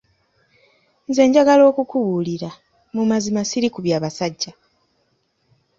[1.09, 2.49] Nze njagala okukubuulira,
[2.95, 4.51] mu mazima srli ku bya basajja.